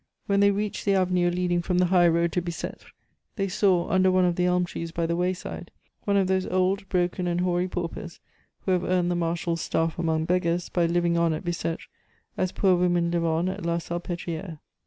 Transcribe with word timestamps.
When 0.25 0.39
they 0.39 0.49
reached 0.49 0.85
the 0.85 0.95
avenue 0.95 1.29
leading 1.29 1.61
from 1.61 1.77
the 1.77 1.85
highroad 1.85 2.31
to 2.31 2.41
Bicetre, 2.41 2.89
they 3.35 3.47
saw, 3.47 3.87
under 3.87 4.09
one 4.09 4.25
of 4.25 4.35
the 4.35 4.47
elm 4.47 4.65
trees 4.65 4.91
by 4.91 5.05
the 5.05 5.15
wayside, 5.15 5.69
one 6.05 6.17
of 6.17 6.25
those 6.25 6.47
old, 6.47 6.89
broken, 6.89 7.27
and 7.27 7.41
hoary 7.41 7.67
paupers 7.67 8.19
who 8.61 8.71
have 8.71 8.83
earned 8.83 9.11
the 9.11 9.15
Marshal's 9.15 9.61
staff 9.61 9.99
among 9.99 10.25
beggars 10.25 10.69
by 10.69 10.87
living 10.87 11.19
on 11.19 11.33
at 11.33 11.45
Bicetre 11.45 11.85
as 12.35 12.51
poor 12.51 12.75
women 12.75 13.11
live 13.11 13.25
on 13.25 13.47
at 13.47 13.63
la 13.63 13.77
Salpetriere. 13.77 14.57